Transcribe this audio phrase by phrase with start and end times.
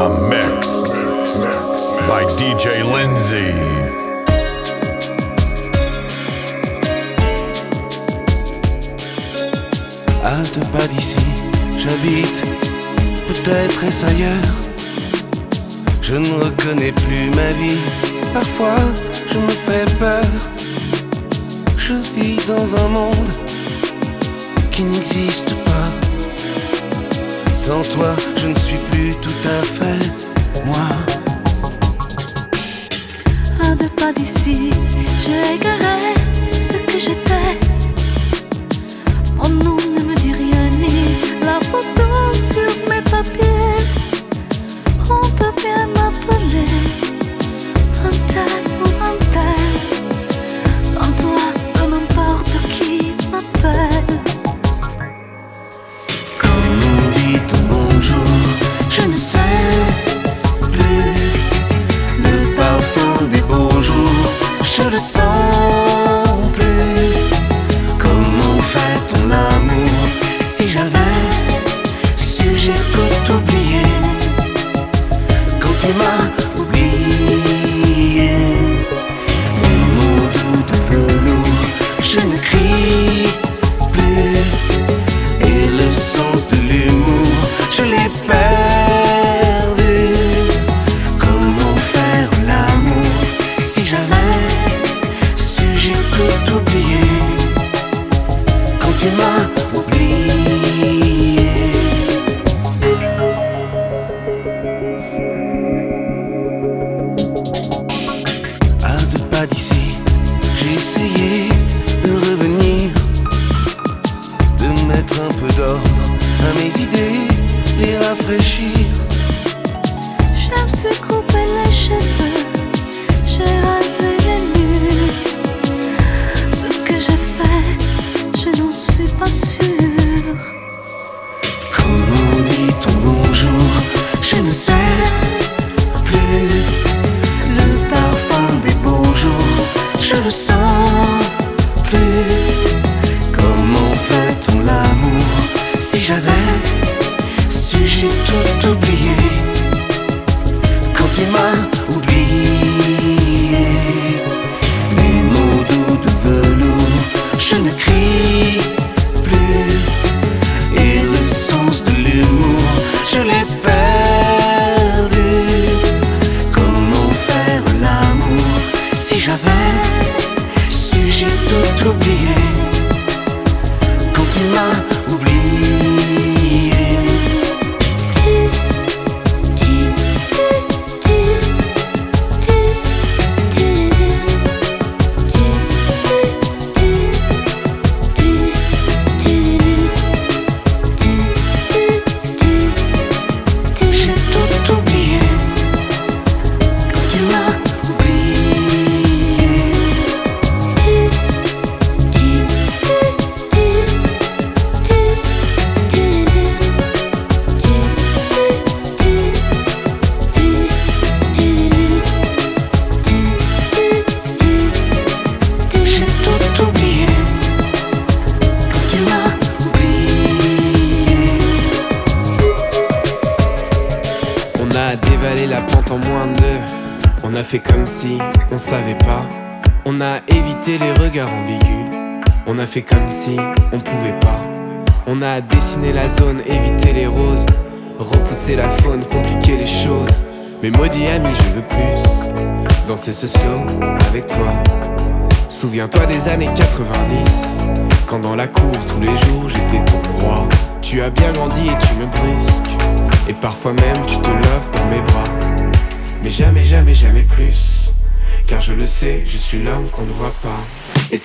[0.00, 0.80] A mix
[2.08, 3.52] by DJ Lindsay.
[10.24, 11.18] À deux pas d'ici,
[11.76, 12.42] j'habite
[13.28, 14.54] peut-être est ailleurs.
[16.00, 17.76] Je ne reconnais plus ma vie,
[18.32, 18.80] parfois
[19.30, 20.24] je me fais peur.
[21.76, 23.32] Je vis dans un monde
[24.70, 25.59] qui n'existe
[27.62, 30.88] sans toi, je ne suis plus tout à fait moi.
[33.62, 34.70] À deux pas d'ici,
[35.22, 36.14] j'ai égaré
[36.58, 37.58] ce que j'étais.
[39.38, 43.76] Oh Mon nom ne me dit rien ni la photo sur mes papiers.
[45.10, 46.99] On peut bien m'appeler.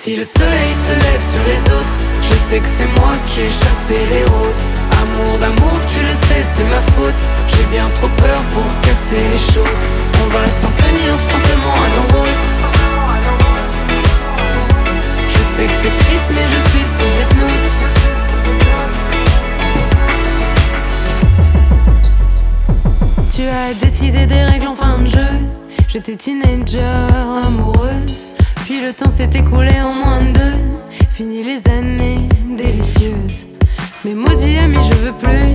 [0.05, 3.45] Si le soleil se lève sur les autres, je sais que c'est moi qui ai
[3.45, 4.61] chassé les roses.
[5.01, 7.21] Amour d'amour, tu le sais, c'est ma faute.
[7.47, 9.81] J'ai bien trop peur pour casser les choses.
[10.23, 12.37] On va s'en tenir simplement à nos rôles.
[15.27, 17.67] Je sais que c'est triste, mais je suis sous hypnose.
[23.35, 25.33] Tu as décidé des règles en fin de jeu.
[25.87, 27.09] J'étais teenager
[27.43, 28.34] amoureuse.
[28.65, 30.57] Puis le temps s'est écoulé en moins de deux.
[31.13, 32.27] Fini les années
[32.57, 33.45] délicieuses.
[34.03, 35.53] Mais maudit ami, je veux plus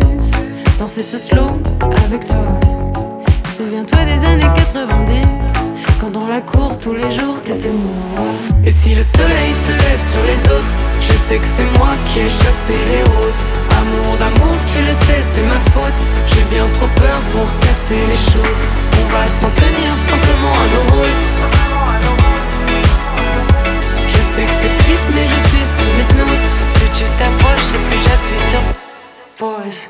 [0.78, 1.60] danser ce slow
[2.06, 2.60] avec toi.
[3.52, 5.26] Souviens-toi des années 90,
[6.00, 8.22] quand dans la cour tous les jours t'étais moi.
[8.64, 12.20] Et si le soleil se lève sur les autres, je sais que c'est moi qui
[12.20, 13.40] ai chassé les roses.
[13.72, 16.00] Amour d'amour, tu le sais, c'est ma faute.
[16.28, 18.62] J'ai bien trop peur pour casser les choses.
[19.02, 21.59] On va s'en tenir simplement à nos rôles
[24.34, 28.44] sais que c'est triste mais je suis sous hypnose Plus tu t'approches et plus j'appuie
[28.50, 28.62] sur
[29.38, 29.80] pause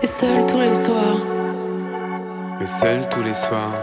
[0.00, 1.18] Et seul tous les soirs.
[2.60, 3.74] Et seul tous les soirs.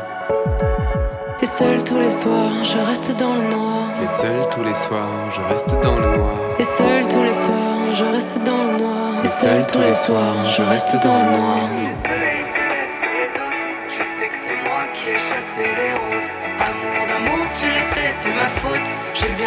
[1.41, 3.89] Et seul tous les soirs, je reste dans le noir.
[4.01, 6.35] Et seul tous les soirs, je reste dans le noir.
[6.57, 9.23] Et seul tous les soirs, je reste dans le noir.
[9.23, 12.14] Et seul tous les soirs, je reste dans le noir.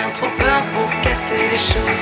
[0.09, 2.01] Bien trop peur pour casser les choses.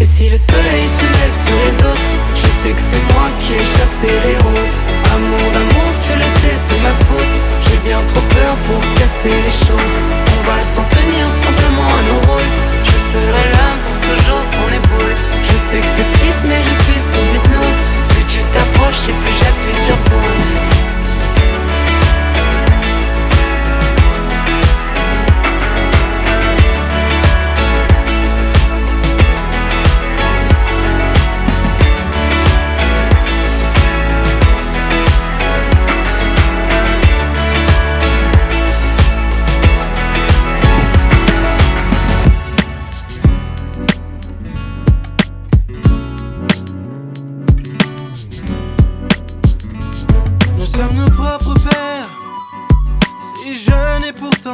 [0.00, 3.54] Et si le soleil se lève sur les autres, je sais que c'est moi qui
[3.54, 4.76] ai chassé les roses.
[5.14, 7.34] Amour d'amour, tu le sais, c'est ma faute.
[7.64, 9.96] J'ai bien trop peur pour casser les choses.
[10.38, 12.52] On va s'en tenir simplement à nos rôles.
[12.84, 15.14] Je serai là pour toujours ton épaule.
[15.48, 17.80] Je sais que c'est triste, mais je suis sous hypnose.
[18.10, 20.87] Plus tu t'approches et plus j'appuie sur pause.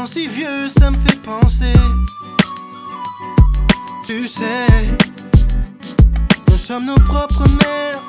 [0.06, 1.72] Si vieux, ça me fait penser.
[4.04, 4.66] Tu sais,
[6.48, 8.02] nous sommes nos propres mères.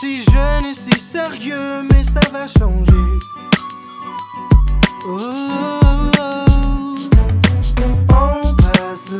[0.00, 2.92] Si jeunes et si sérieux, mais ça va changer.
[5.06, 6.94] Oh, oh, oh.
[8.10, 9.12] on passe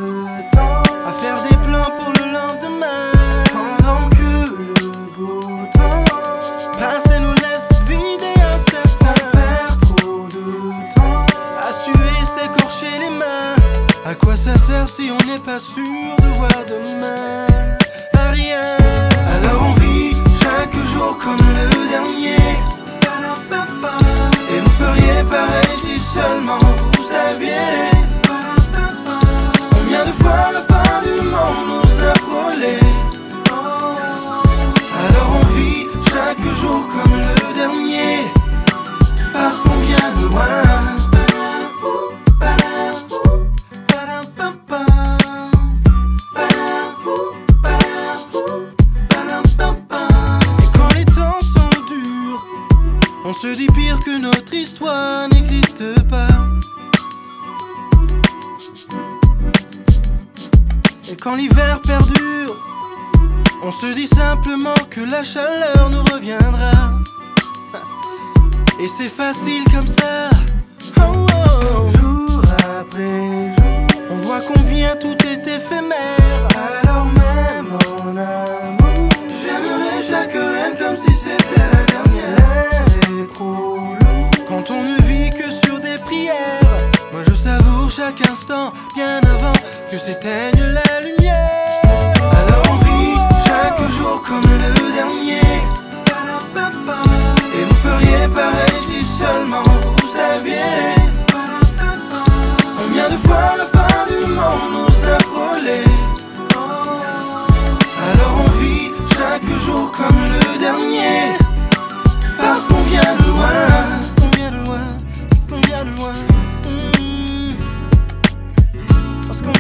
[15.59, 17.47] sûr de voir demain?
[18.31, 18.61] Rien.
[19.35, 22.37] Alors on vit chaque jour comme le dernier.
[24.51, 27.91] Et vous feriez pareil si seulement vous saviez
[29.71, 32.79] Combien de fois la fin du monde nous a frôlé
[35.09, 38.31] Alors on vit chaque jour comme le dernier
[39.33, 40.74] Parce qu'on vient de loin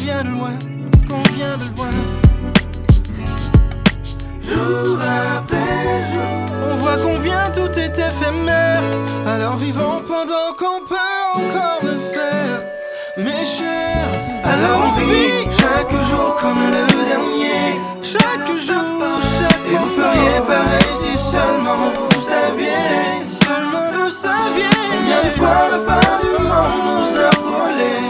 [0.04, 0.52] vient de loin
[1.08, 1.90] qu'on vient de loin
[4.50, 4.98] Jour
[5.38, 6.32] après jour,
[6.70, 8.82] on voit combien tout est éphémère.
[9.26, 12.56] Alors vivons pendant qu'on peut encore le faire,
[13.16, 14.10] mes chers.
[14.44, 17.64] Alors on vit chaque jour comme le dernier,
[18.02, 19.08] chaque jour,
[19.38, 24.74] chaque Et vous feriez pareil si seulement vous saviez, si seulement vous saviez.
[24.92, 28.03] Combien de fois la fin du monde nous a frôlé.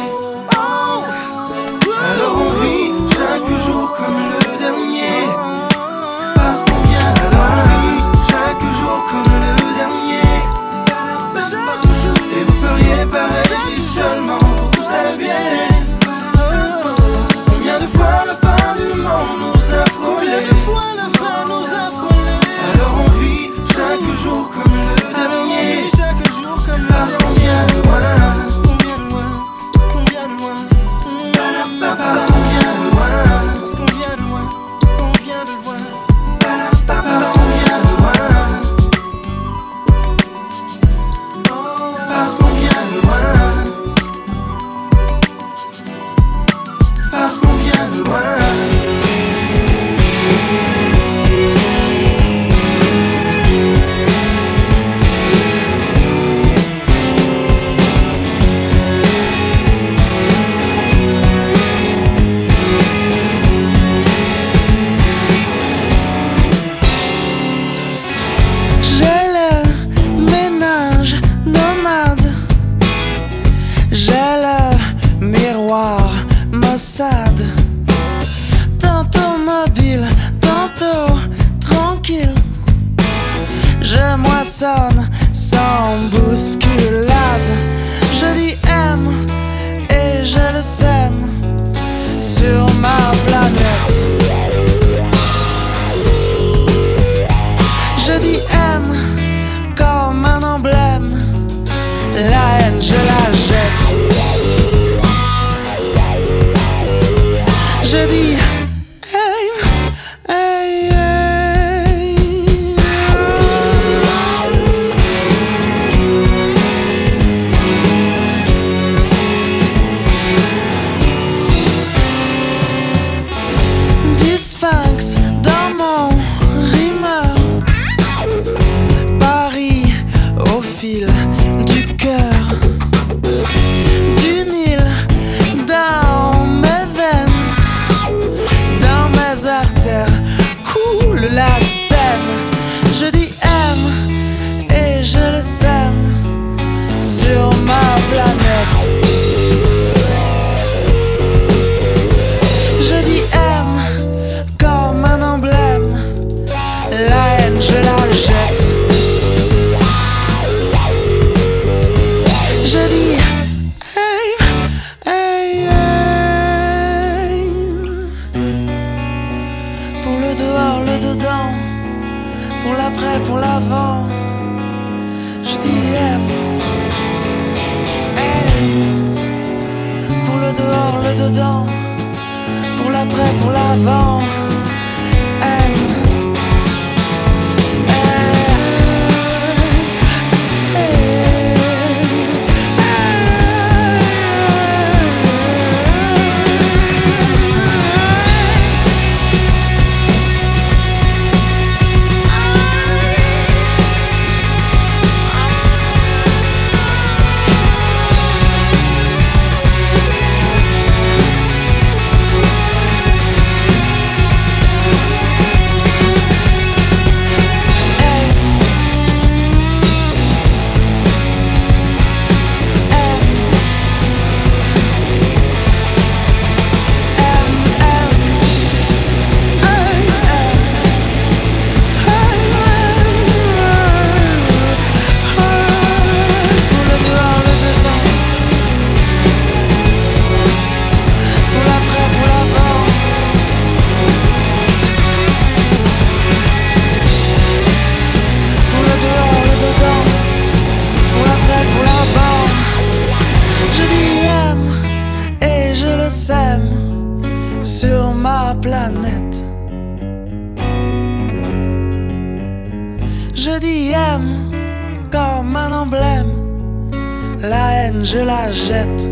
[268.14, 269.02] je la jette.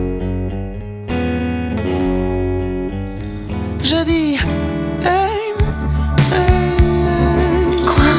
[3.82, 4.37] Je dis.
[5.11, 5.38] Hey,
[7.90, 8.14] Quoi?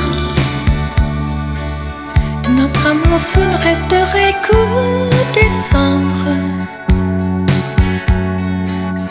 [2.44, 4.60] De Notre amour fou ne resterait que
[5.36, 6.36] des cendres.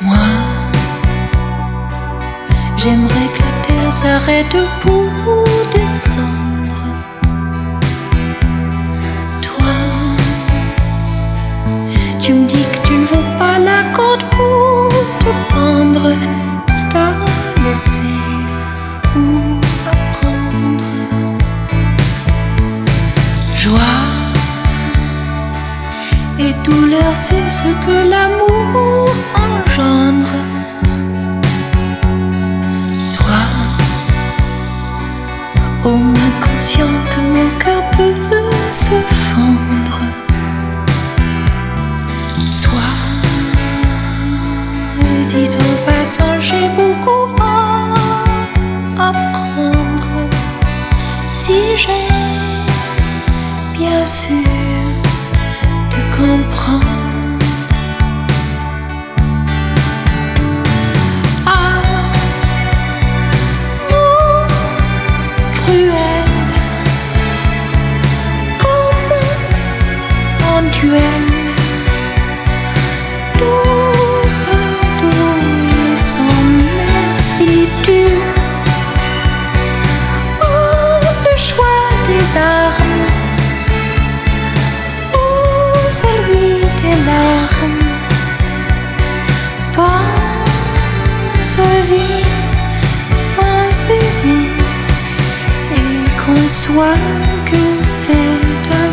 [0.02, 0.28] Moi,
[2.76, 6.41] j'aimerais que la terre s'arrête pour descendre.
[27.14, 30.36] c'est ce que l'amour engendre.
[33.00, 33.50] Sois
[35.84, 38.14] au moins conscient que mon cœur peut
[38.70, 38.98] se
[39.30, 39.98] fendre.
[42.46, 42.94] Sois,
[45.28, 47.42] dit en passant, j'ai beaucoup
[48.98, 50.28] à apprendre.
[51.30, 52.06] Si j'ai
[53.76, 54.61] bien sûr
[96.72, 96.96] soit
[97.50, 98.86] que c'est de la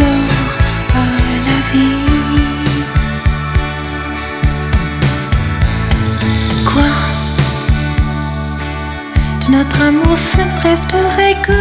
[0.00, 0.52] mort
[0.94, 1.08] à
[1.48, 2.04] la vie.
[6.70, 6.92] Quoi?
[9.40, 11.60] De notre amour fait ne resterait que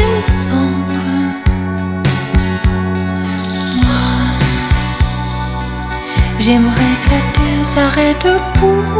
[0.00, 1.10] des cendres.
[6.38, 8.99] J'aimerais que la terre s'arrête pour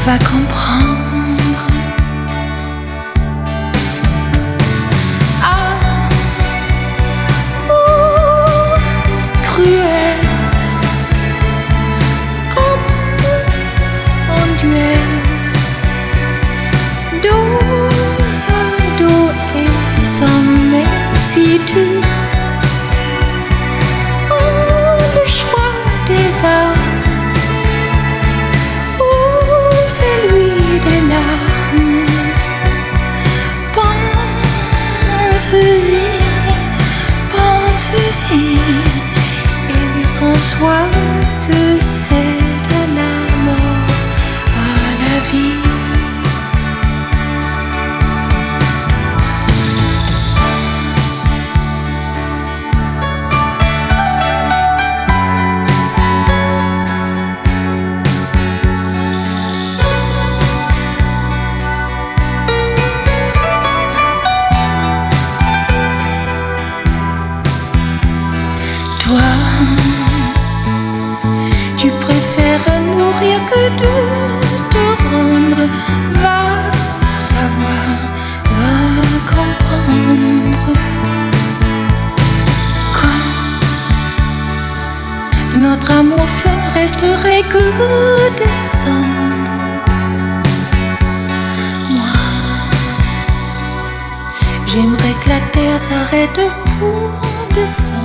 [0.05, 1.06] va comprendre.
[38.33, 40.33] Et qu'on
[41.49, 42.46] de la
[95.87, 96.41] s'arrête
[96.79, 97.09] pour
[97.55, 98.01] descendre.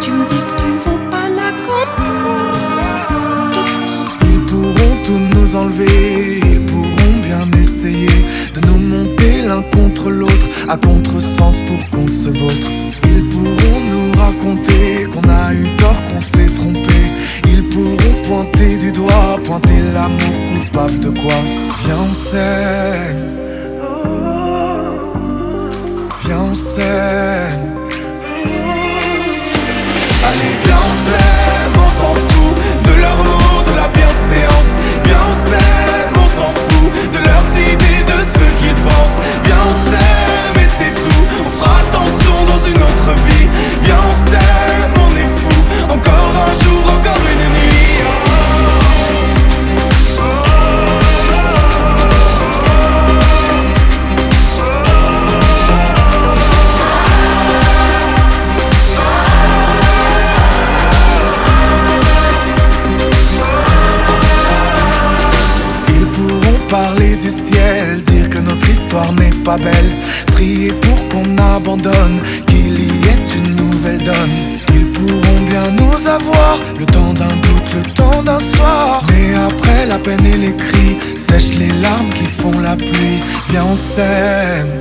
[0.00, 2.00] Tu me dis que tu ne vaux pas la côte
[4.22, 8.18] Ils pourront tout nous enlever, ils pourront bien essayer
[8.54, 12.68] de nous monter l'un contre l'autre, à contresens pour qu'on se vautre.
[13.04, 16.83] Ils pourront nous raconter qu'on a eu tort, qu'on s'est trompé.
[18.26, 20.18] Pointer du doigt, pointer l'amour
[20.54, 21.34] coupable de quoi
[21.84, 23.34] Viens, on s'aime.
[26.24, 27.84] Viens, on s'aime.
[30.24, 34.72] Allez, viens, on s'aime, on s'en fout de leurs mots, de la bienséance.
[35.04, 39.43] Viens, on s'aime, on s'en fout de leurs idées, de ce qu'ils pensent.
[69.44, 69.92] Pas belle,
[70.32, 74.34] prier pour qu'on abandonne, qu'il y ait une nouvelle donne.
[74.74, 79.02] Ils pourront bien nous avoir, le temps d'un doute, le temps d'un soir.
[79.10, 83.20] Mais après la peine et les cris, sèche les larmes qui font la pluie.
[83.50, 84.72] Viens, on s'aime.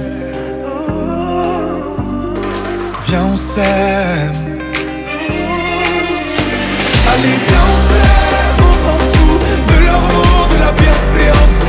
[3.08, 4.32] Viens, on s'aime.
[7.12, 9.76] Allez, viens, on s'aime, on s'en fout de
[10.08, 11.56] mots, de la bienséance.
[11.60, 11.63] Viens,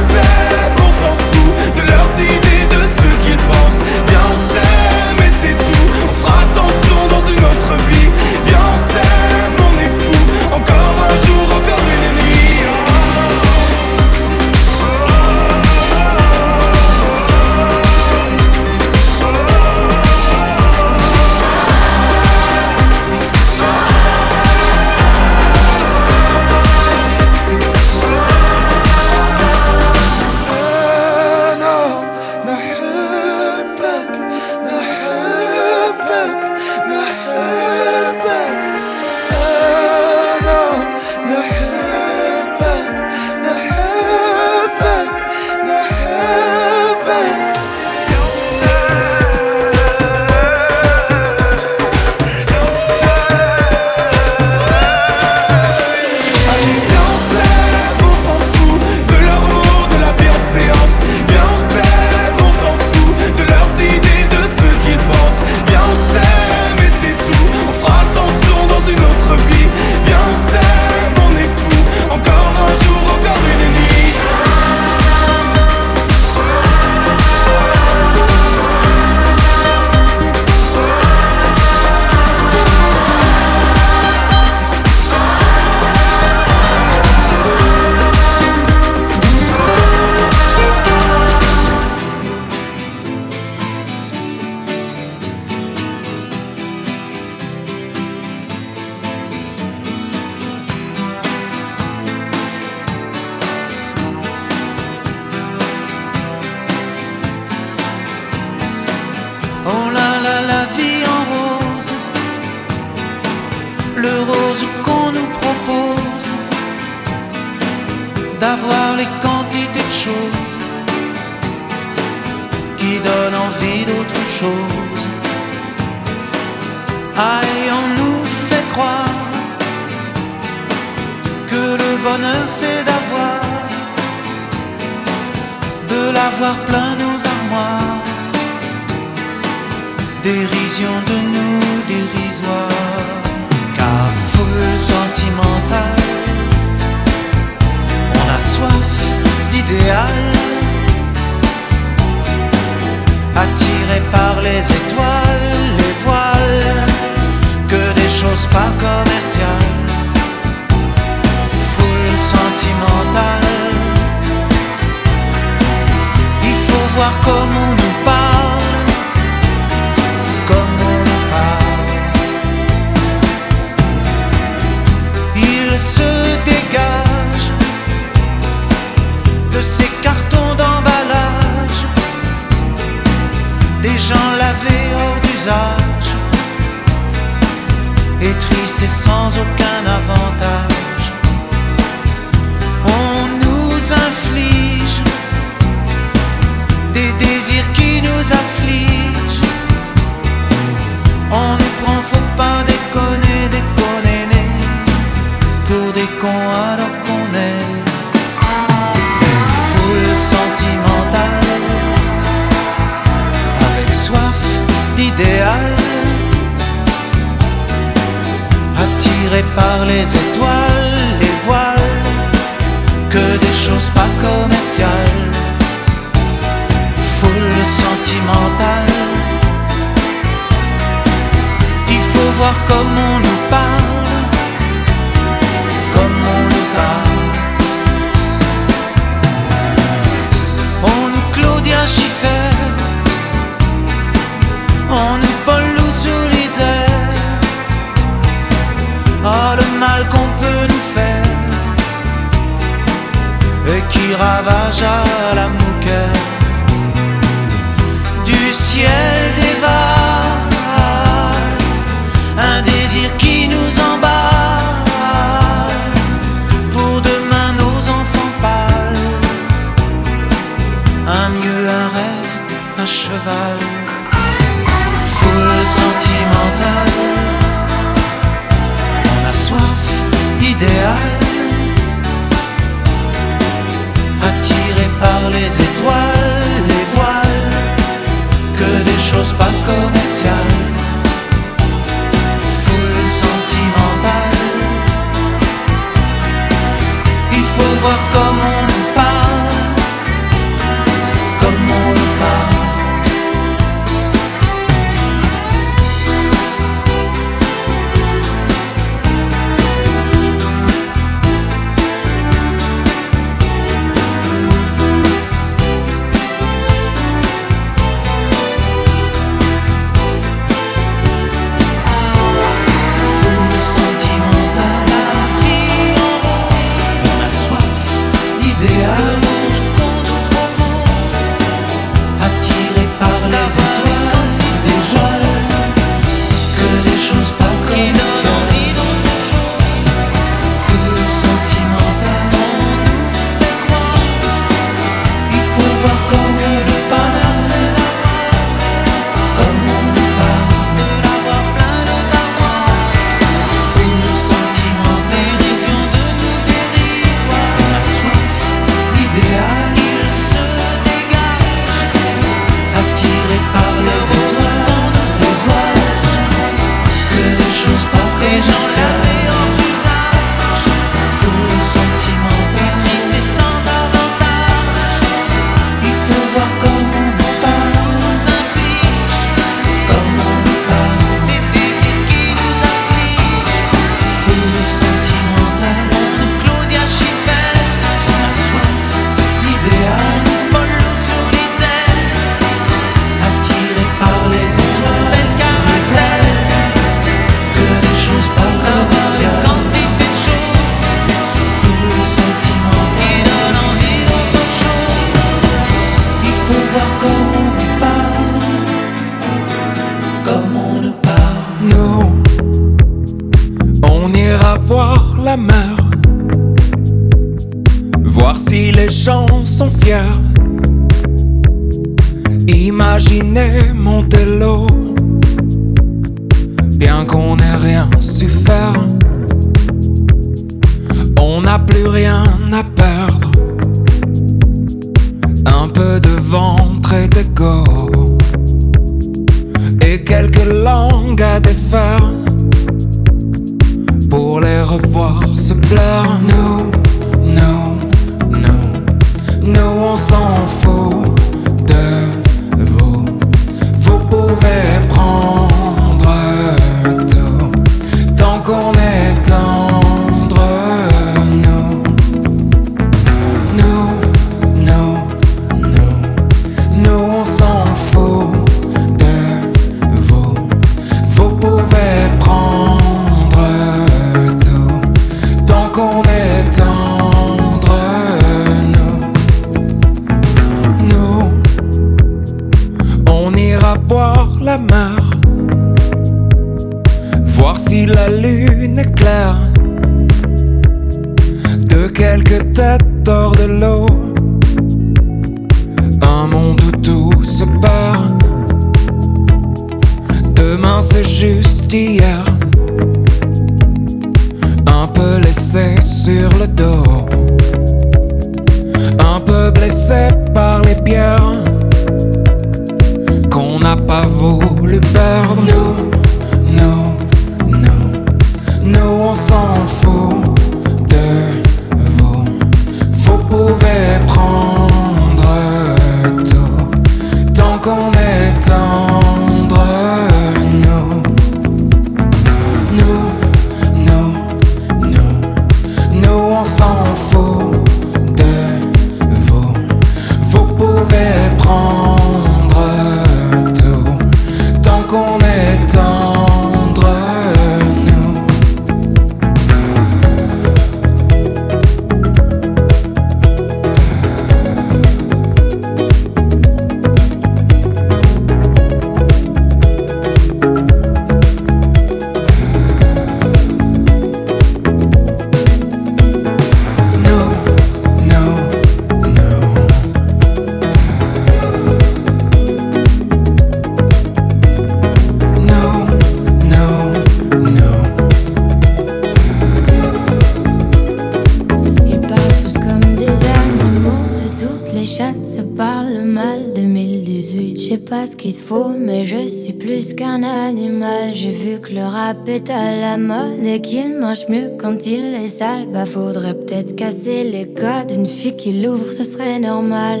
[592.92, 595.66] la mode et qu'il marche mieux quand il est sale.
[595.72, 597.90] Bah faudrait peut-être casser les codes.
[597.90, 600.00] Une fille qui l'ouvre, ce serait normal.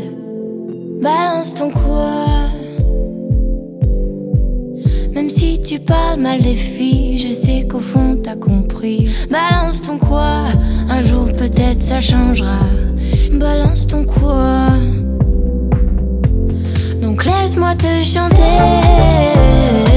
[1.00, 2.50] Balance ton quoi.
[5.14, 9.08] Même si tu parles mal des filles, je sais qu'au fond t'as compris.
[9.30, 10.44] Balance ton quoi,
[10.90, 12.60] un jour peut-être ça changera.
[13.32, 14.68] Balance ton quoi.
[17.00, 19.91] Donc laisse-moi te chanter.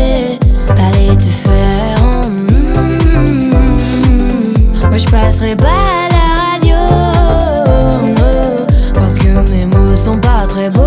[5.05, 6.75] Je passerai pas à la radio.
[8.93, 10.81] Parce que mes mots sont pas très beaux.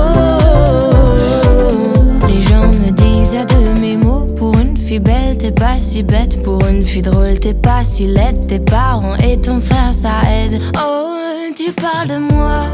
[2.27, 4.27] Les gens me disent de mes mots.
[4.37, 6.43] Pour une fille belle, t'es pas si bête.
[6.43, 8.47] Pour une fille drôle, t'es pas si laide.
[8.47, 10.61] Tes parents et ton frère, ça aide.
[10.79, 11.17] Oh,
[11.57, 12.65] tu parles de moi.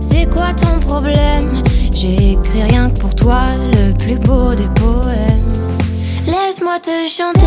[0.00, 1.62] C'est quoi ton problème?
[1.92, 5.42] J'ai écrit rien que pour toi, le plus beau des poèmes.
[6.26, 7.46] Laisse-moi te chanter.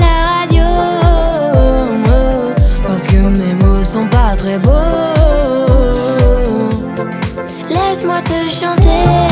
[8.49, 9.30] chanter.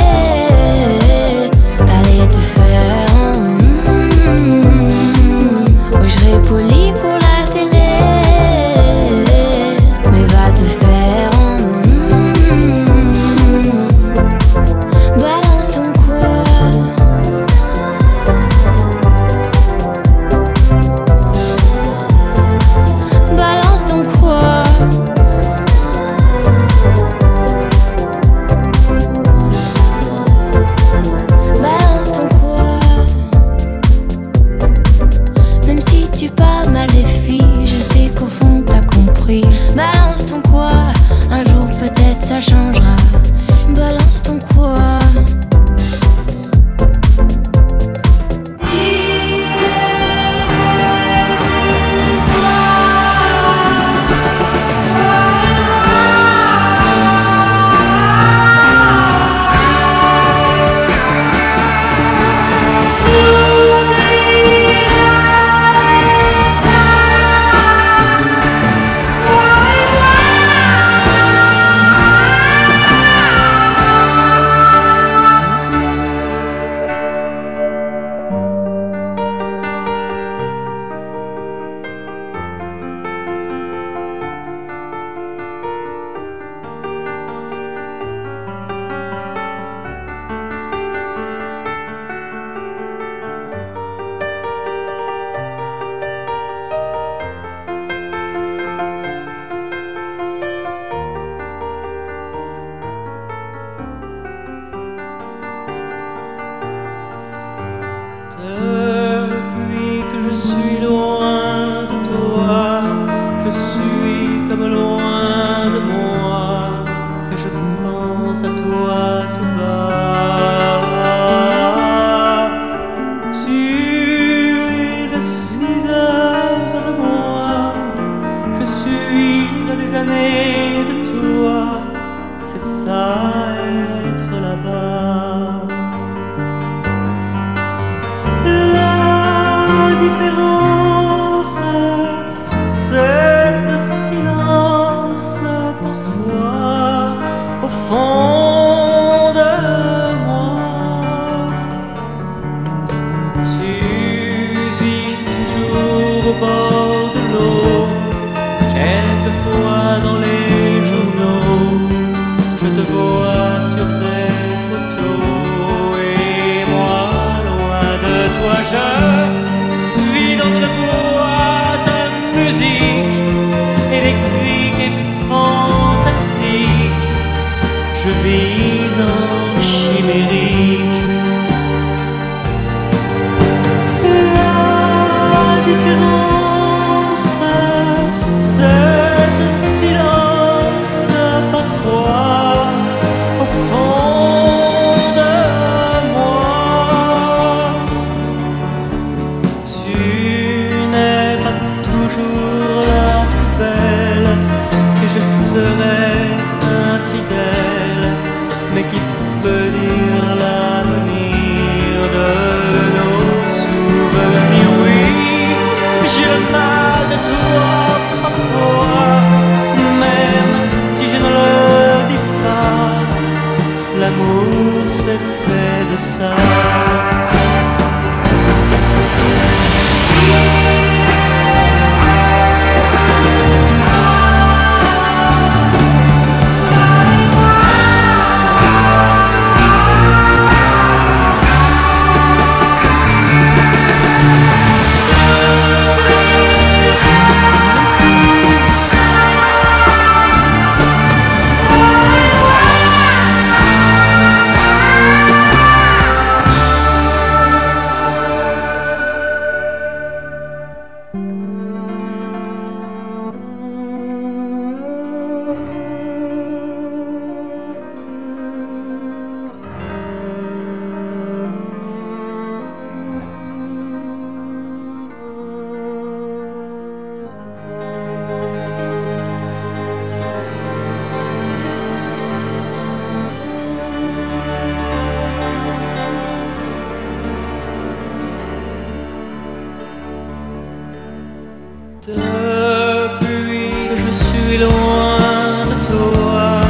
[292.15, 296.61] Depuis que je suis loin de toi,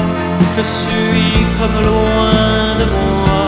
[0.57, 3.47] je suis comme loin de moi,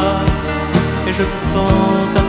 [1.08, 2.21] et je pense à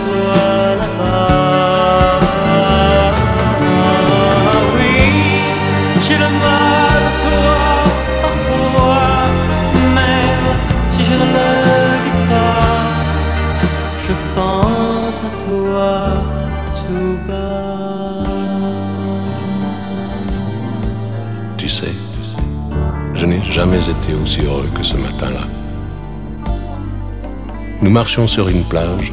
[23.53, 25.47] jamais été aussi heureux que ce matin-là.
[27.83, 29.13] Nous marchions sur une plage,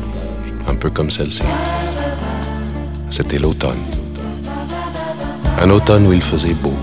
[0.66, 1.44] un peu comme celle-ci.
[3.10, 3.84] C'était l'automne.
[5.62, 6.74] Un automne où il faisait beau.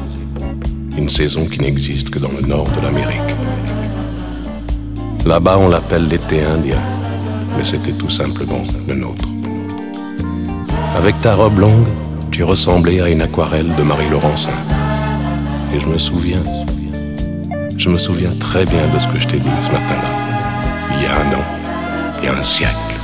[0.98, 3.34] Une saison qui n'existe que dans le nord de l'Amérique.
[5.24, 6.82] Là-bas, on l'appelle l'été indien,
[7.56, 9.28] mais c'était tout simplement le nôtre.
[10.94, 11.86] Avec ta robe longue,
[12.30, 14.50] tu ressemblais à une aquarelle de Marie Laurencin.
[15.74, 16.42] Et je me souviens,
[17.86, 20.10] je me souviens très bien de ce que je t'ai dit ce matin-là.
[20.90, 21.44] Il y a un an,
[22.18, 22.96] il y a un siècle,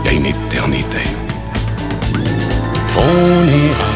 [0.00, 1.02] il y a une éternité.
[2.96, 3.92] On ira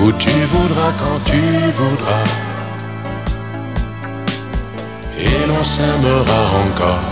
[0.00, 1.42] où tu voudras quand tu
[1.80, 2.24] voudras.
[5.18, 7.10] Et l'on s'aimera encore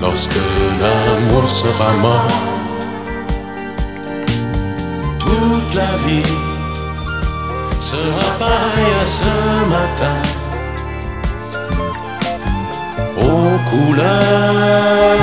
[0.00, 0.40] lorsque
[0.80, 2.32] l'amour sera mort.
[5.20, 6.32] Toute la vie
[7.78, 9.24] sera pareille à ce
[9.70, 10.37] matin.
[13.70, 15.16] Aux couleurs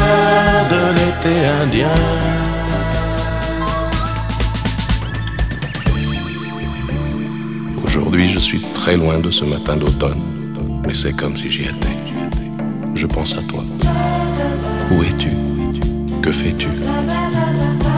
[0.69, 1.87] de l'été indien.
[7.83, 10.21] Aujourd'hui, je suis très loin de ce matin d'automne,
[10.85, 11.97] mais c'est comme si j'y étais.
[12.93, 13.63] Je pense à toi.
[14.91, 15.29] Où es-tu?
[16.21, 16.67] Que fais-tu?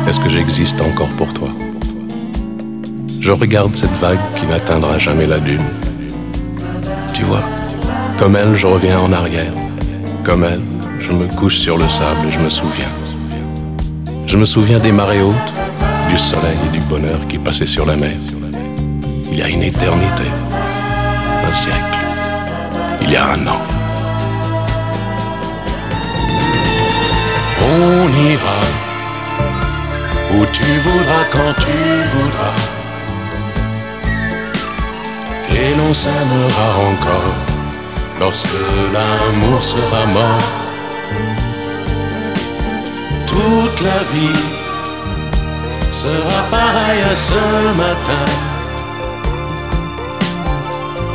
[0.07, 1.49] Est-ce que j'existe encore pour toi?
[3.19, 5.65] Je regarde cette vague qui n'atteindra jamais la dune.
[7.13, 7.43] Tu vois,
[8.17, 9.53] comme elle, je reviens en arrière.
[10.27, 10.61] Comme elle,
[10.99, 12.91] je me couche sur le sable et je me souviens.
[14.25, 15.53] Je me souviens des marées hautes,
[16.09, 18.17] du soleil et du bonheur qui passaient sur la mer.
[19.31, 20.25] Il y a une éternité,
[21.47, 21.99] un siècle,
[23.03, 23.61] il y a un an.
[27.61, 28.59] On ira
[30.33, 31.77] où tu voudras quand tu
[32.13, 32.57] voudras.
[35.51, 37.46] Et l'on s'aimera encore
[38.19, 38.59] lorsque
[38.93, 40.41] l'amour sera mort.
[43.27, 44.43] Toute la vie
[45.91, 48.27] sera pareille à ce matin.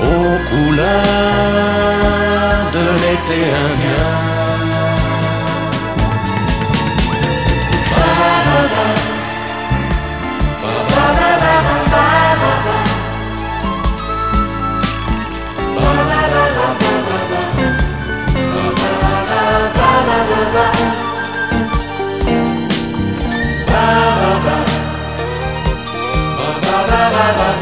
[0.01, 0.93] Aux couleurs
[2.73, 4.32] de l'été indien.
[20.05, 20.67] la la la
[27.39, 27.62] la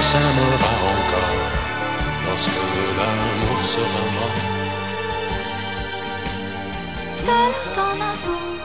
[0.00, 1.36] s'aimera encore
[2.26, 2.50] lorsque
[2.96, 4.40] l'amour sera mort.
[7.10, 8.58] Seul dans la boue,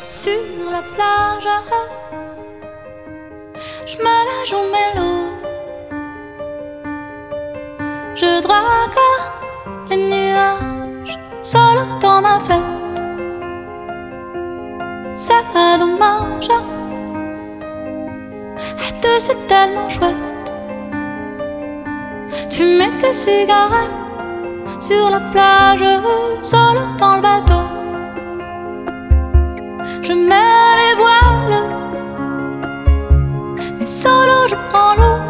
[0.00, 0.32] sur
[0.70, 1.48] la plage,
[3.86, 5.10] je me la joue mélo.
[8.14, 9.02] Je drague
[9.90, 12.98] les nuages, seul dans ma fête.
[15.16, 16.50] C'est dommage
[19.18, 20.52] c'est tellement chouette.
[22.50, 24.24] Tu mets tes cigarettes
[24.78, 25.84] sur la plage,
[26.40, 27.64] solo dans le bateau.
[30.02, 31.62] Je mets les voiles,
[33.78, 35.25] mais solo je prends l'eau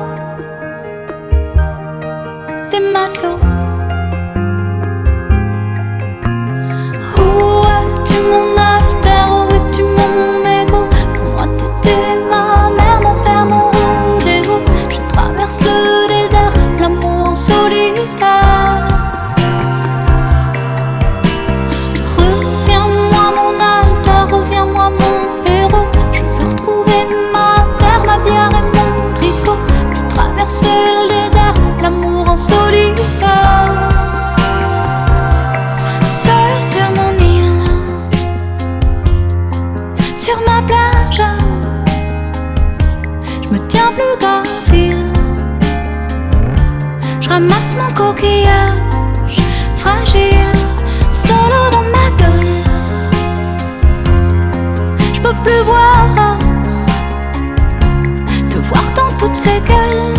[49.77, 50.53] fragile,
[51.11, 52.65] solo dans ma gueule.
[55.15, 56.39] Je peux plus voir,
[58.49, 60.16] te voir dans toutes ces gueules.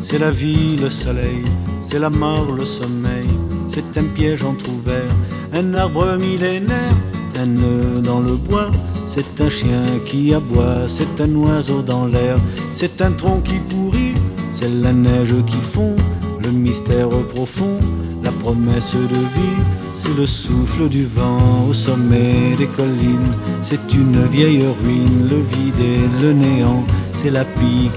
[0.00, 1.42] C'est la vie, le soleil,
[1.80, 3.26] c'est la mort, le sommeil,
[3.66, 5.10] c'est un piège entrouvert,
[5.52, 6.94] un arbre millénaire,
[7.36, 8.70] un nœud dans le bois,
[9.06, 12.36] c'est un chien qui aboie, c'est un oiseau dans l'air,
[12.72, 14.14] c'est un tronc qui pourrit,
[14.52, 15.96] c'est la neige qui fond,
[16.40, 17.80] le mystère profond,
[18.22, 19.62] la promesse de vie,
[19.94, 25.80] c'est le souffle du vent au sommet des collines, c'est une vieille ruine, le vide
[25.80, 26.84] et le néant,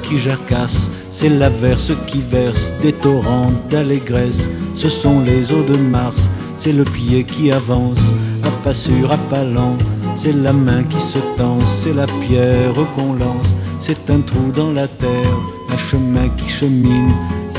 [0.04, 4.50] qui jacasse c'est l'averse qui verse des torrents d'allégresse.
[4.74, 8.14] Ce sont les eaux de Mars, c'est le pied qui avance,
[8.44, 9.78] à pas sûr, à pas lent.
[10.14, 13.56] C'est la main qui se tense, c'est la pierre qu'on lance.
[13.80, 15.38] C'est un trou dans la terre,
[15.72, 17.14] un chemin qui chemine,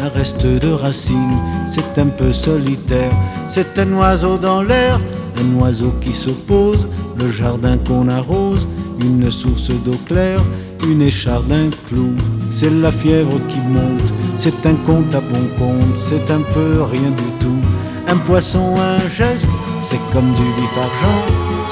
[0.04, 1.40] un reste de racines.
[1.66, 3.12] C'est un peu solitaire,
[3.46, 5.00] c'est un oiseau dans l'air,
[5.40, 8.66] un oiseau qui se pose, le jardin qu'on arrose,
[9.00, 10.40] une source d'eau claire,
[10.88, 12.14] une écharde, un clou.
[12.50, 17.10] C'est la fièvre qui monte, c'est un compte à bon compte, c'est un peu rien
[17.10, 17.60] du tout.
[18.08, 19.48] Un poisson, un geste,
[19.82, 21.22] c'est comme du vif argent,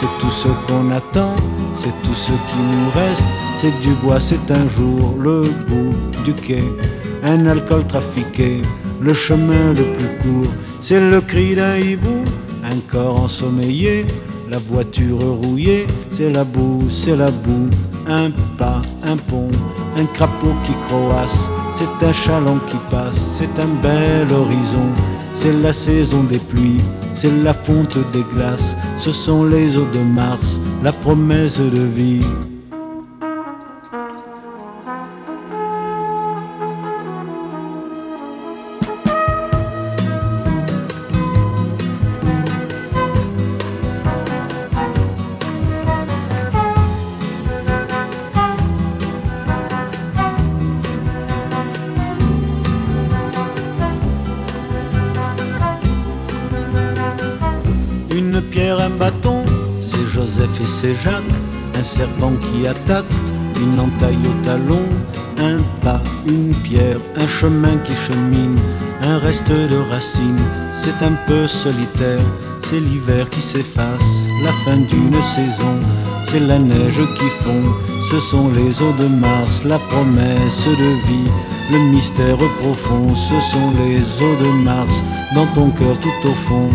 [0.00, 1.34] c'est tout ce qu'on attend,
[1.76, 3.26] c'est tout ce qui nous reste.
[3.56, 5.94] C'est du bois, c'est un jour le bout
[6.24, 6.64] du quai,
[7.22, 8.60] un alcool trafiqué,
[9.00, 12.24] le chemin le plus court, c'est le cri d'un hibou,
[12.64, 14.06] un corps ensommeillé,
[14.54, 17.68] la voiture rouillée, c'est la boue, c'est la boue,
[18.06, 19.50] un pas, un pont,
[19.96, 24.90] un crapaud qui croasse, c'est un chaland qui passe, c'est un bel horizon,
[25.34, 26.80] c'est la saison des pluies,
[27.16, 32.22] c'est la fonte des glaces, ce sont les eaux de Mars, la promesse de vie.
[60.84, 61.24] C'est Jacques,
[61.78, 63.06] un serpent qui attaque,
[63.56, 64.86] une entaille au talon,
[65.38, 68.58] un pas, une pierre, un chemin qui chemine,
[69.00, 72.20] un reste de racines, c'est un peu solitaire,
[72.60, 75.74] c'est l'hiver qui s'efface, la fin d'une saison,
[76.26, 77.64] c'est la neige qui fond,
[78.10, 81.30] ce sont les eaux de Mars, la promesse de vie,
[81.72, 85.02] le mystère profond, ce sont les eaux de Mars,
[85.34, 86.68] dans ton cœur tout au fond.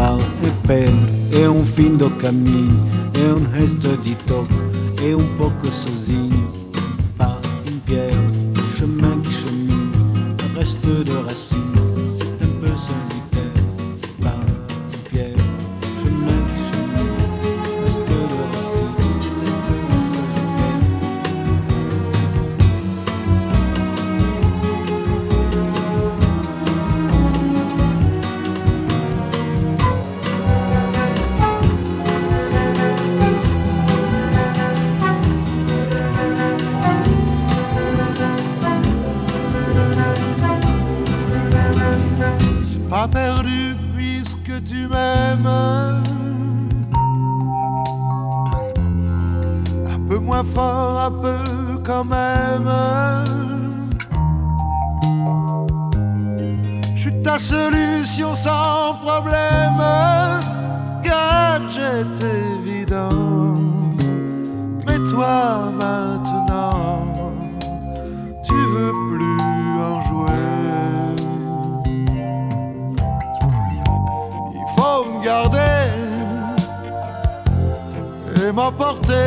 [0.00, 4.54] Pau e pele é um fim do caminho, é um resto de toque,
[5.02, 6.59] é um pouco sozinho.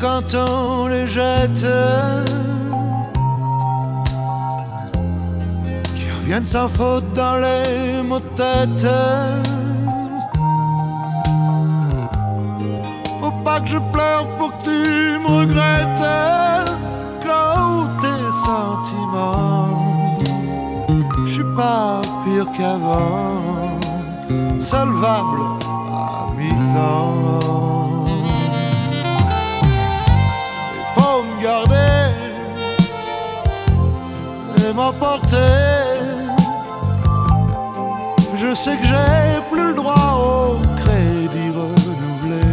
[0.00, 1.66] quand on les jette.
[5.96, 8.86] Qui reviennent sans faute dans les mots de tête.
[13.20, 16.70] Faut pas que je pleure pour que tu me regrettes.
[17.24, 19.68] Quand tes sentiments
[21.24, 23.78] Je suis pas pire qu'avant.
[24.58, 25.42] Solvable
[25.92, 27.55] à mi-temps
[34.76, 35.36] m'emporter.
[38.36, 42.48] Je sais que j'ai plus le droit au crédit renouvelé.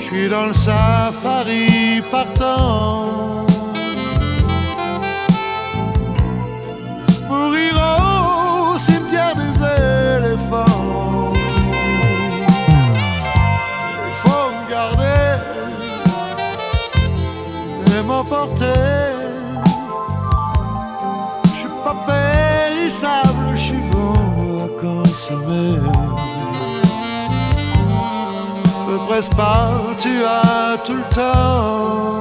[0.00, 3.46] Je suis dans le safari partant.
[7.28, 7.74] Mourir
[8.74, 9.62] au cimetière des
[18.10, 19.00] m'emporter.
[23.54, 24.12] je suis bon
[24.64, 25.78] à consommer.
[28.86, 32.19] Te presse pas, tu as tout le temps.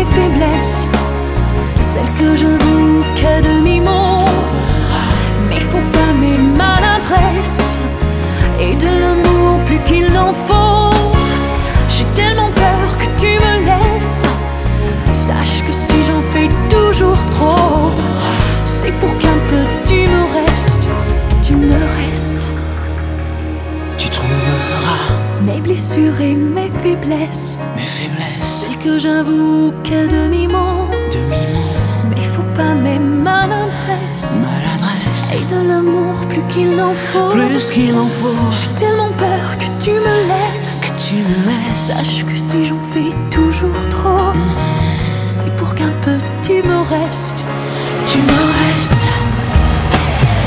[0.00, 0.88] Mes faiblesses,
[1.80, 4.24] celles que j'avoue qu'à demi-mot.
[5.48, 7.76] Mais faut pas mes maladresses
[8.60, 10.96] et de l'amour plus qu'il en faut.
[11.88, 14.22] J'ai tellement peur que tu me laisses.
[15.12, 17.90] Sache que si j'en fais toujours trop,
[18.64, 20.88] c'est pour qu'un peu tu me restes,
[21.42, 22.49] tu me restes.
[25.42, 30.86] Mes blessures et mes faiblesses, mes faiblesses, celles que j'avoue qu'à demi-mot.
[31.12, 31.74] demi-mot,
[32.14, 37.28] Mais faut pas mes maladresses maladresse, et de l'amour plus qu'il en faut.
[37.30, 38.34] plus qu'il en faut.
[38.50, 40.82] J'ai tellement peur que tu me laisses.
[40.86, 44.32] Que tu me laisses, Sache que si j'en fais toujours trop,
[45.24, 47.44] c'est pour qu'un peu tu me restes.
[48.06, 49.08] tu me restes.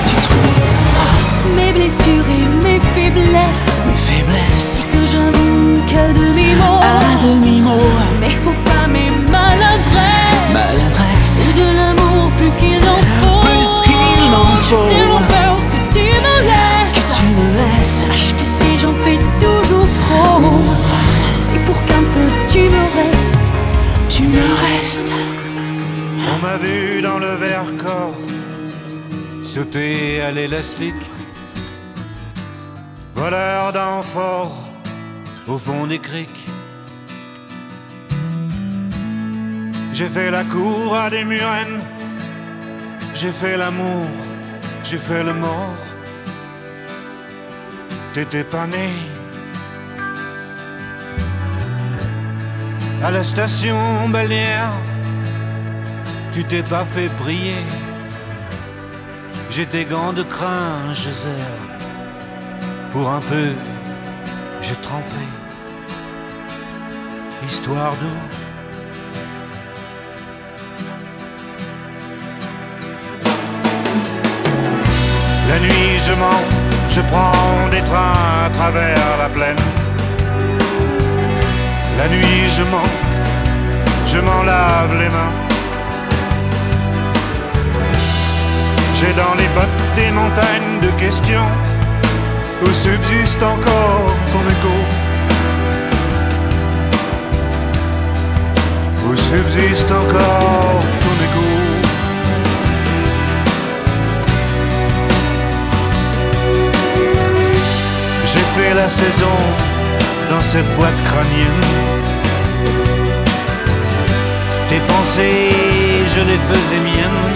[0.07, 4.77] Tu trouveras Mes blessures et mes faiblesses, mes faiblesses
[5.13, 6.77] j'avoue qu'à demi-mot.
[6.81, 7.87] à demi-mot,
[8.19, 10.53] Mais faut pas mes maladresses.
[10.57, 13.39] maladresse, C'est de l'amour plus qu'il en faut.
[13.47, 14.87] Plus qu'il en faut.
[14.89, 17.11] J'ai tellement peur que tu me laisses.
[17.17, 17.95] tu me laisses.
[18.01, 20.41] Sache que si j'en fais toujours trop,
[21.43, 23.49] c'est pour qu'un peu tu me restes.
[24.09, 25.15] Tu me restes.
[26.31, 28.13] On m'a vu dans le verre corps
[29.53, 31.03] sauter à l'élastique,
[33.13, 34.63] voleur d'amphores
[35.47, 36.47] au fond des criques.
[39.93, 41.81] J'ai fait la cour à des murennes,
[43.13, 44.07] j'ai fait l'amour,
[44.83, 45.77] j'ai fait le mort.
[48.13, 48.89] T'étais pas né.
[53.03, 54.71] À la station balnéaire,
[56.31, 57.63] tu t'es pas fait prier.
[59.49, 61.33] J'ai tes gants de crin, serre.
[62.91, 63.53] Pour un peu,
[64.63, 65.23] j'ai trempé.
[67.45, 68.17] Histoire d'eau.
[75.49, 76.43] La nuit, je mens,
[76.89, 78.13] je prends des trains
[78.45, 79.63] à travers la plaine.
[81.97, 82.91] La nuit, je mens,
[84.07, 85.33] je m'en lave les mains.
[88.95, 91.72] J'ai dans les bottes des montagnes de questions
[92.63, 94.75] où subsiste encore ton écho.
[99.07, 101.47] Où subsiste encore ton écho.
[108.25, 109.37] J'ai fait la saison
[110.29, 111.63] dans cette boîte crânienne.
[114.69, 115.51] Tes pensées,
[116.07, 117.31] je les faisais miennes.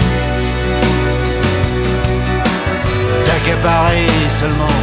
[3.24, 4.76] T'accaparer seulement,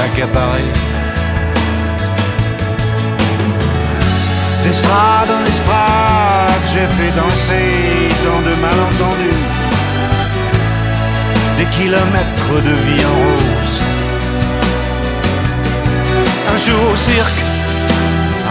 [0.00, 0.72] t'accaparer.
[4.64, 7.68] D'estrade en estrade, j'ai fait danser
[8.24, 9.46] tant de malentendus.
[11.58, 13.78] Des kilomètres de vie en rose.
[16.52, 17.40] Un jour au cirque,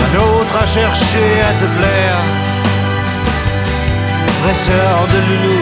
[0.03, 2.21] un autre à chercher à te plaire.
[4.43, 5.61] Dresseur de loulou,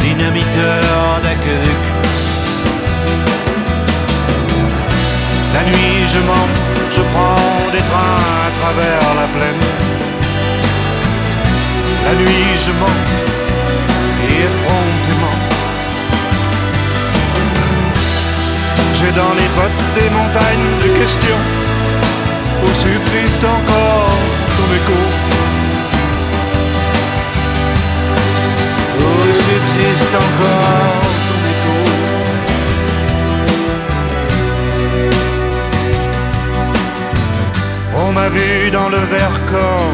[0.00, 1.75] dynamiteur d'accueil.
[5.56, 6.48] La nuit je mens,
[6.96, 9.62] je prends des trains à travers la plaine.
[12.04, 13.00] La nuit je mens,
[14.26, 15.38] et effrontément.
[18.98, 21.42] J'ai dans les bottes des montagnes de questions
[22.62, 24.18] où subsiste encore
[24.56, 25.00] ton écho.
[29.00, 30.95] Où subsiste encore.
[38.16, 39.92] M'a vu dans le verre corps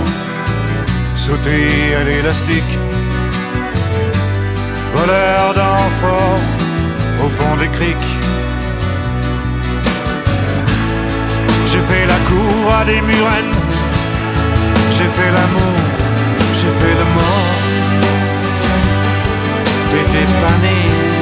[1.16, 2.73] sauter à l'élastique,
[4.95, 6.41] voleur d'enfort
[7.25, 8.12] au fond des criques.
[11.66, 13.57] J'ai fait la cour à des murennes,
[14.97, 15.79] j'ai fait l'amour,
[16.59, 17.55] j'ai fait le mort.
[19.91, 21.22] T'étais pas né.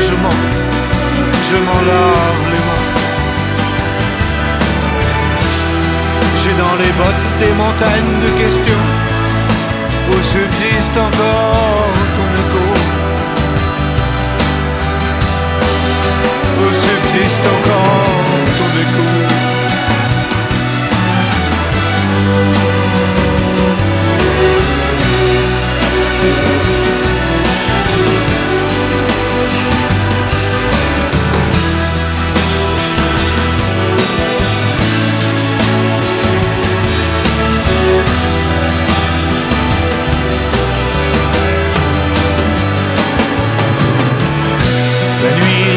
[0.00, 0.14] Je
[1.48, 2.86] je m'en lave les mains.
[6.36, 8.84] J'ai dans les bottes des montagnes de questions
[10.10, 12.64] où subsiste encore ton écho.
[16.60, 18.24] Où subsiste encore
[18.58, 19.21] ton écho.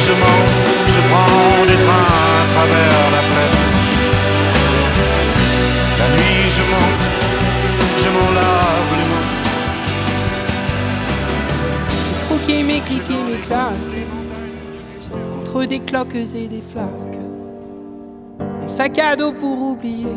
[0.05, 0.11] Je
[0.93, 3.59] je prends des trains à travers la plaine.
[5.99, 6.93] La nuit je mens,
[7.97, 9.29] je m'en lave les mains.
[12.67, 13.73] Mes clics et mes claques
[15.33, 17.19] contre des cloques et des flaques.
[18.61, 20.15] Mon sac à dos pour oublier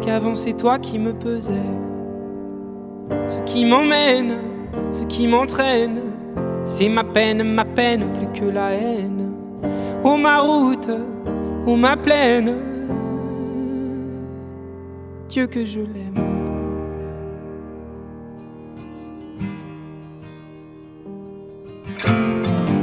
[0.00, 1.68] qu'avant c'est toi qui me pesais.
[3.26, 4.36] Ce qui m'emmène,
[4.90, 6.01] ce qui m'entraîne,
[6.64, 9.30] c'est ma peine, ma peine plus que la haine.
[10.04, 10.90] Oh ma route,
[11.66, 12.54] oh ma plaine,
[15.28, 16.18] Dieu que je l'aime.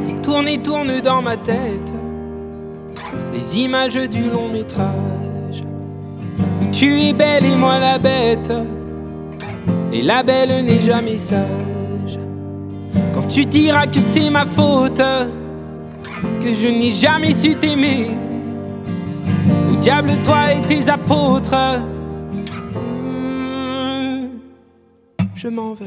[0.09, 1.93] Et tourne et tourne dans ma tête
[3.33, 5.63] les images du long métrage.
[6.61, 8.51] Où tu es belle et moi la bête,
[9.93, 11.68] et la belle n'est jamais sage.
[13.39, 15.01] Tu diras que c'est ma faute,
[16.41, 18.11] que je n'ai jamais su t'aimer,
[19.71, 21.55] au diable toi et tes apôtres,
[25.35, 25.85] je m'en vais.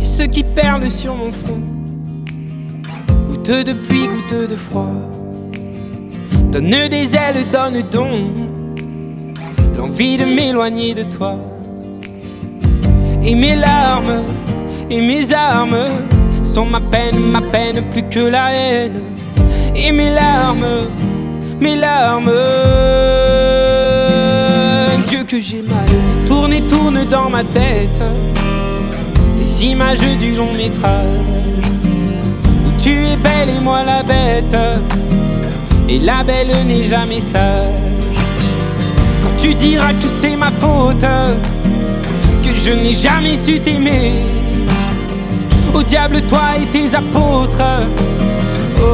[0.00, 1.79] Et ceux qui perlent sur mon front,
[3.50, 4.92] de pluie, goutteux de froid,
[6.52, 8.30] donne des ailes, donne donc
[9.76, 11.34] l'envie de m'éloigner de toi.
[13.24, 14.22] Et mes larmes
[14.88, 15.88] et mes armes
[16.44, 19.00] sont ma peine, ma peine plus que la haine.
[19.74, 20.86] Et mes larmes,
[21.60, 22.30] mes larmes,
[25.08, 25.88] Dieu que j'ai mal.
[26.24, 28.00] Tourne et tourne dans ma tête
[29.40, 31.69] les images du long métrage
[32.82, 34.56] tu es belle et moi la bête.
[35.88, 37.76] Et la belle n'est jamais sage.
[39.22, 41.04] Quand tu diras que c'est ma faute,
[42.42, 44.24] que je n'ai jamais su t'aimer.
[45.74, 47.62] Au diable, toi et tes apôtres.
[48.78, 48.86] Oh,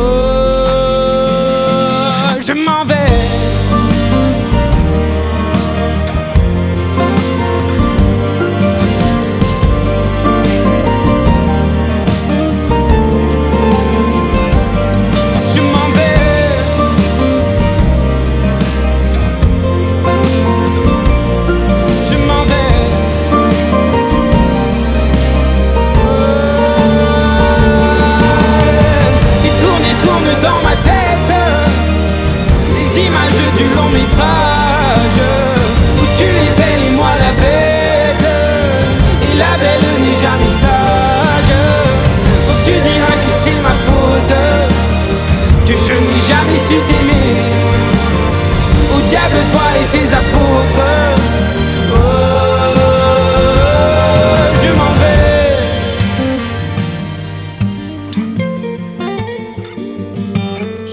[2.40, 3.45] je m'en vais.
[36.00, 38.28] Où tu es belle et moi la bête.
[39.22, 41.54] Et la belle n'est jamais sage.
[42.46, 44.36] Quand tu diras que c'est ma faute
[45.66, 47.34] Que je n'ai jamais su t'aimer.
[48.94, 50.88] Au diable toi et tes apôtres.
[51.92, 51.96] Oh,
[54.62, 55.26] je m'en vais.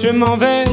[0.02, 0.73] Je m'en vais.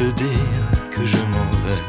[0.00, 1.82] Te dire que je m'en vais.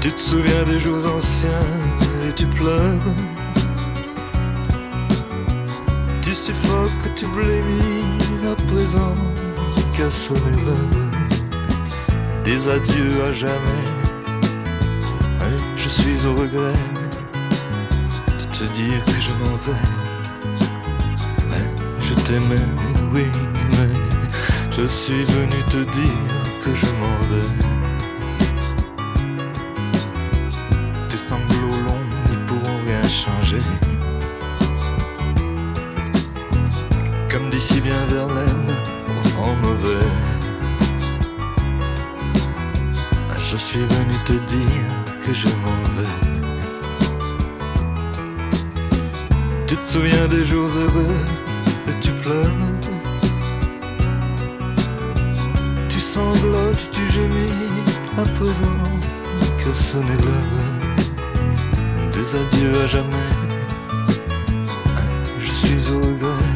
[0.00, 1.68] Tu te souviens des jours anciens
[2.26, 3.10] et tu pleures.
[6.20, 9.16] Tu suffoques, tu blémis à présent,
[10.10, 11.00] sonner l'heure
[12.44, 13.86] des adieux à jamais.
[15.76, 16.80] Je suis au regret
[18.40, 19.84] de te dire que je m'en vais.
[22.00, 22.68] Je t'aimais,
[23.12, 23.55] oui.
[24.78, 27.75] Je suis venu te dire que je m'en vais.
[62.86, 63.30] Jamais.
[65.40, 66.54] Je suis au regret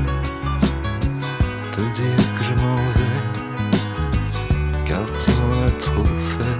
[1.76, 3.20] de dire que je m'en vais,
[4.86, 5.30] car tu
[5.80, 6.56] trop fait.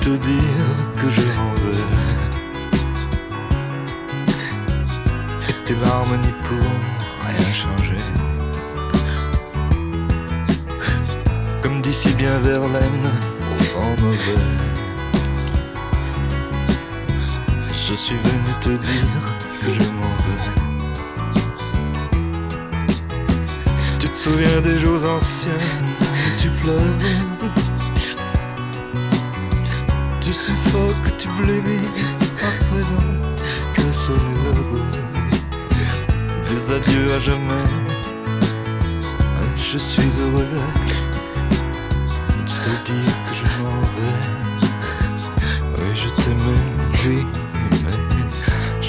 [0.00, 1.84] te dire que je m'en vais.
[5.48, 6.82] Et tes larmes n'y pourront
[7.20, 8.02] rien changer.
[11.62, 13.10] Comme d'ici bien Verlaine,
[13.52, 14.73] au vent mauvais.
[17.86, 20.44] Je suis venu te dire que je m'en vais.
[23.98, 27.20] Tu te souviens des jours anciens où tu pleurais?
[30.22, 31.88] Tu suffoques, tu blêmis
[32.42, 33.10] à présent
[33.74, 34.80] que sonne l'heure
[36.48, 37.68] Des adieux à jamais.
[39.58, 40.48] Je suis heureux
[42.30, 44.43] de te dire que je m'en vais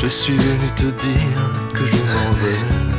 [0.05, 2.95] Je suis venu te dire que je m'en vais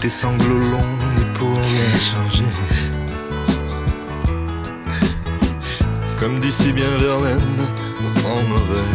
[0.00, 2.50] tes sanglots longs ne pourront rien changer.
[6.18, 7.60] Comme d'ici bien Verlaine,
[8.22, 8.90] vent mauvais.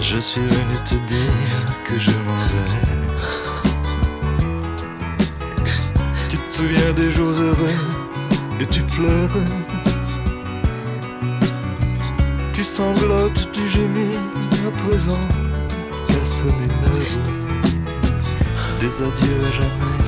[0.00, 1.34] Je suis venu te dire
[1.84, 2.88] que je m'en vais.
[6.28, 7.78] Tu te souviens des jours heureux
[8.60, 9.73] et tu pleures.
[12.64, 14.16] Tu sanglotes, tu gémis
[14.66, 15.28] à présent
[16.08, 17.20] qu'à sonner l'heure
[18.80, 20.03] des adieux à jamais.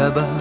[0.00, 0.39] Là-bas.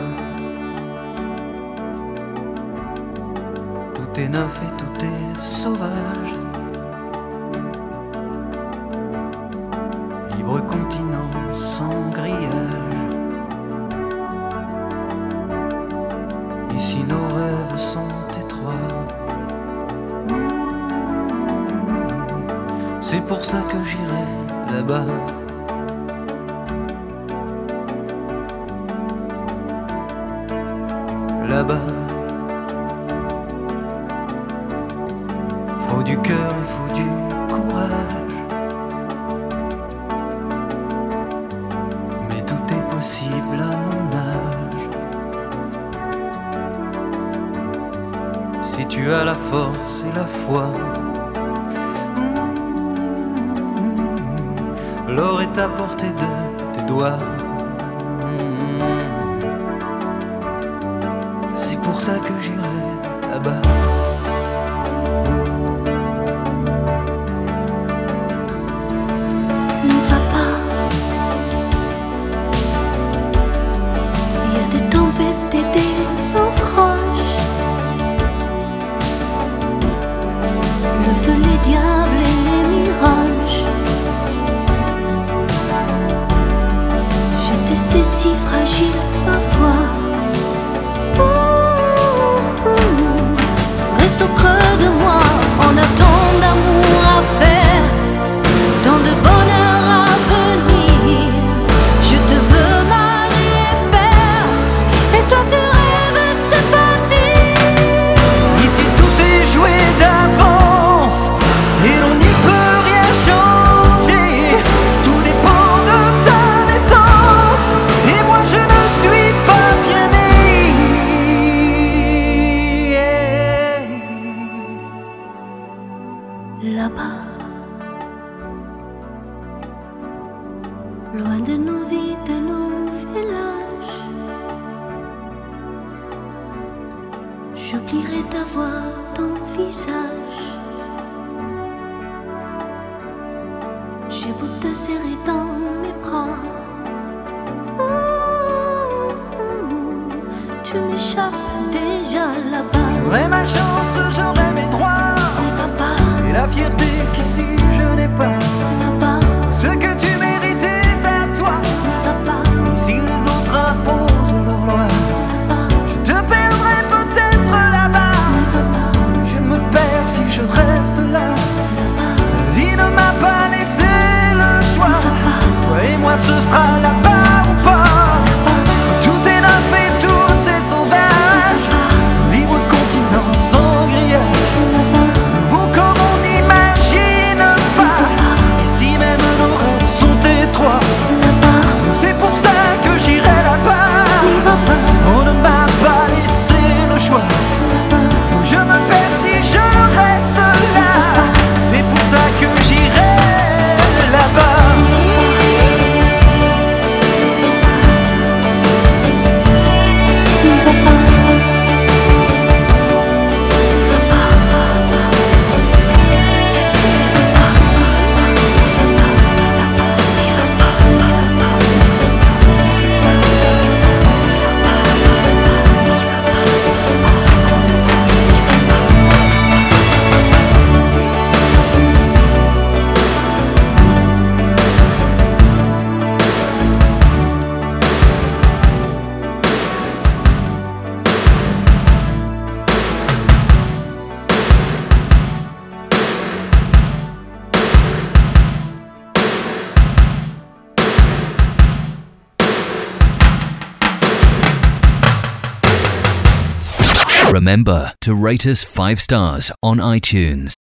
[257.50, 260.59] Remember to rate us 5 stars on iTunes.